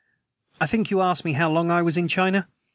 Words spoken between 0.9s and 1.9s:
asked me how long I